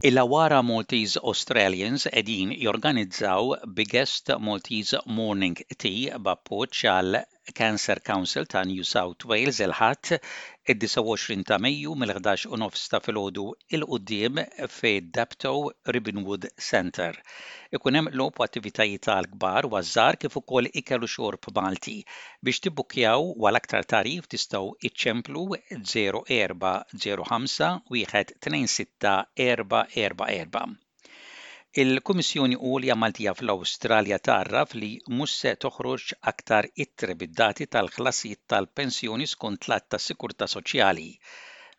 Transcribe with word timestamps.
Il-Awara 0.00 0.62
Maltese 0.62 1.18
Australians 1.20 2.06
edin 2.20 2.52
jorganizzaw 2.52 3.56
Biggest 3.74 4.30
Maltese 4.38 4.94
Morning 5.16 5.58
Tea 5.80 6.14
b'appoġġ 6.22 6.84
għal 6.92 7.22
Cancer 7.54 7.98
Council 8.04 8.44
ta' 8.44 8.62
New 8.68 8.82
South 8.84 9.24
Wales 9.30 9.60
il 9.64 9.72
ħat 9.72 10.10
id-29 10.72 11.44
ta' 11.50 11.56
Mejju 11.64 11.94
mill-11 12.02 12.42
u 12.54 12.58
nofs 12.62 12.82
ta' 12.92 13.00
filgħodu 13.06 13.44
il-qudiem 13.78 14.40
fi 14.74 14.92
Dapto 15.18 15.52
Ribbonwood 15.94 16.44
Center. 16.68 17.16
Ikun 17.78 17.98
hemm 18.00 18.12
lob 18.20 18.42
attivitajiet 18.46 19.06
tal-kbar 19.08 19.70
u 19.70 19.78
għażar 19.80 20.20
kif 20.26 20.36
ukoll 20.42 20.70
ikel 20.82 21.08
u 21.08 21.10
xorb 21.14 21.48
Malti. 21.60 21.96
Biex 22.44 22.64
tibbukjaw 22.66 23.32
wal 23.46 23.60
aktar 23.62 23.88
tarif 23.94 24.28
tistgħu 24.34 24.68
iċċemplu 24.90 25.46
0405 25.80 26.96
1 27.00 28.32
26 28.52 29.12
444. 29.44 30.80
Il-Kummissjoni 31.80 32.56
Ulja 32.68 32.94
Maltija 33.00 33.32
fl-Awstralja 33.38 34.16
tarraf 34.28 34.72
li 34.82 34.86
mhux 35.18 35.34
se 35.42 35.50
toħroġ 35.64 36.06
aktar 36.30 36.66
ittre 36.84 37.14
bid-dati 37.20 37.66
tal-ħlasijiet 37.74 38.40
tal-pensjoni 38.52 39.28
skont 39.32 39.68
l-att 39.68 39.86
ta' 39.94 40.00
Sikurta 40.06 40.48
Soċjali. 40.54 41.04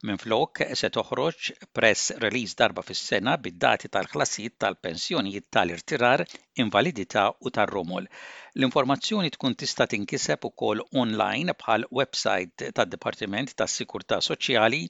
Minflok 0.07 0.61
se 0.81 0.89
toħroġ 0.99 1.49
press 1.79 2.13
release 2.25 2.55
darba 2.61 2.85
fis-sena 2.91 3.33
bid-dati 3.47 3.91
tal-ħlasijiet 3.97 4.55
tal-pensjonijiet 4.65 5.49
tal-irtirar, 5.57 6.23
invalidità 6.65 7.25
u 7.43 7.51
tar-romol. 7.59 8.07
L-informazzjoni 8.55 9.33
tkun 9.35 9.59
tista' 9.65 9.89
tinkiseb 9.95 10.47
ukoll 10.53 10.85
online 11.03 11.57
bħal 11.65 11.89
website 12.01 12.71
tad-Dipartiment 12.79 13.51
tas-Sikurta 13.59 14.23
Soċjali 14.29 14.81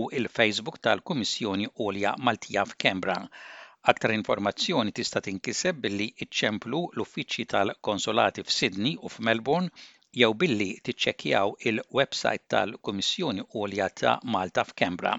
u 0.00 0.02
il-Facebook 0.22 0.82
tal-Kummissjoni 0.88 1.70
Olja 1.86 2.18
Maltija 2.18 2.66
f'Kembra. 2.74 3.20
Aktar 3.90 4.10
informazzjoni 4.12 4.90
tista' 4.98 5.20
tinkiseb 5.24 5.76
billi 5.82 6.06
iċċemplu 6.24 6.78
l-uffiċċji 6.96 7.44
tal-konsolati 7.52 8.42
f'Sydney 8.46 8.96
u 8.96 9.10
f'Melbourne 9.16 9.84
jew 10.22 10.30
billi 10.40 10.66
tiċċekkjaw 10.88 11.52
il-website 11.70 12.48
tal-Kummissjoni 12.54 13.44
Olja 13.60 13.86
ta' 14.02 14.14
Malta 14.36 14.64
f'Kembra. 14.72 15.12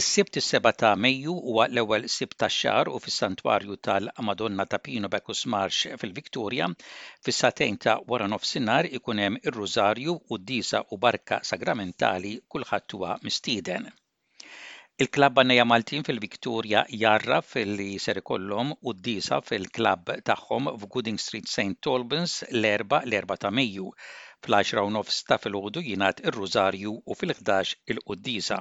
Is-sibt 0.00 0.40
is 0.42 0.48
7 0.56 0.74
ta' 0.84 0.94
Mejju 1.06 1.36
huwa 1.50 1.68
l-ewwel 1.74 2.08
sibt 2.16 2.38
tax-xahar 2.44 2.92
u 2.94 3.02
fis-Santwarju 3.08 3.76
tal-Madonna 3.90 4.64
ta' 4.72 4.80
Pino 4.88 5.12
Bekus 5.16 5.44
Marx 5.56 5.84
fil-Viktorja 6.04 6.70
fis-satejn 7.28 7.80
ta' 7.86 7.98
wara 8.14 8.30
nofsinhar 8.36 8.88
ikun 9.00 9.20
hemm 9.26 9.38
ir-Rużarju 9.44 10.16
u 10.30 10.40
d-disa 10.46 10.80
u 10.98 11.02
barka 11.06 11.42
sagramentali 11.52 12.34
kulħadd 12.56 12.98
huwa 12.98 13.18
mistieden. 13.28 13.92
Il-klabb 15.02 15.32
Banneja 15.36 15.64
Maltin 15.66 16.04
fil-Viktoria 16.06 16.80
jarra 16.98 17.38
li 17.78 17.86
seri 18.02 18.20
ikollhom 18.22 18.68
u 18.90 18.92
d-disa 18.98 19.38
fil-klabb 19.46 20.10
tagħhom 20.28 20.68
f'Gooding 20.82 21.16
Street 21.22 21.48
St. 21.52 21.88
Albans 21.94 22.34
l-erba 22.52 23.00
l-erba 23.08 23.36
ta' 23.44 23.50
Mejju. 23.58 23.88
Fl-10 24.46 24.78
u 24.90 24.92
nofs 24.98 25.16
ta' 25.30 25.38
filgħodu 25.46 25.82
jingħad 25.88 26.22
ir-Rużarju 26.30 26.92
u 26.94 27.16
fil-11 27.22 27.74
il 27.94 28.04
qudisa 28.12 28.60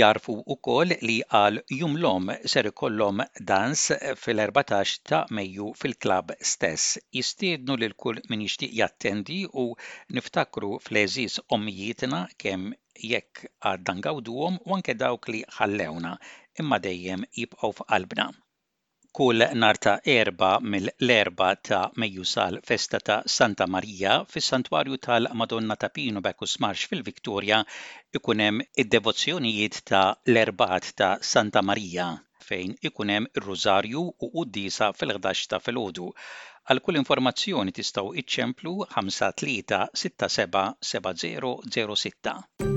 Jarfu 0.00 0.38
u 0.40 0.56
kol 0.70 0.94
li 1.10 1.18
għal 1.42 1.60
jumlom 1.82 2.32
seri 2.54 2.72
kollom 2.82 3.20
dans 3.52 3.84
fil-14 4.24 5.04
ta' 5.10 5.22
Mejju 5.40 5.68
fil-klab 5.82 6.32
stess. 6.54 6.88
Jistiednu 7.20 7.76
l 7.76 7.92
kull 8.06 8.24
min 8.32 8.48
jattendi 8.80 9.42
u 9.52 9.68
niftakru 10.16 10.72
fl-eżis 10.88 11.40
ommijietna 11.58 12.24
kemm 12.38 12.72
jekk 13.04 13.46
għaddan 13.62 14.00
gawduhom 14.06 14.58
u 14.64 14.74
anke 14.76 14.94
dawk 14.94 15.28
li 15.32 15.42
ħallewna 15.56 16.16
imma 16.62 16.78
dejjem 16.78 17.24
jibqgħu 17.38 17.70
f'qalbna. 17.78 18.28
Kull 19.16 19.44
nar 19.56 19.78
ta' 19.80 19.94
erba 20.04 20.58
mill-erba 20.60 21.54
ta' 21.56 21.90
Mejju 21.96 22.24
sal-festa 22.28 22.98
ta' 23.00 23.22
Santa 23.24 23.66
Marija 23.66 24.18
fis-santwarju 24.28 24.98
tal-Madonna 25.06 25.76
ta' 25.80 25.88
Pino 25.88 26.20
Bekus 26.20 26.58
Marx 26.60 26.84
fil-Viktorja 26.92 27.62
ikun 28.14 28.44
hemm 28.44 28.60
id-devozzjonijiet 28.76 29.80
ta' 29.88 30.14
l-erbat 30.28 30.90
ta' 31.00 31.16
Santa 31.22 31.62
Marija 31.62 32.10
fejn 32.44 32.76
ikun 32.84 33.14
hemm 33.14 33.30
rosarju 33.40 34.04
rużarju 34.04 34.28
u 34.28 34.30
Quddisa 34.36 34.90
fil-11 34.92 35.48
ta' 35.54 35.62
filgħodu. 35.64 36.12
Għal 36.66 36.82
kull 36.84 37.00
informazzjoni 37.00 37.72
tistgħu 37.72 38.12
iċċemplu 38.20 38.78
67 38.92 39.84
7006. 40.94 42.75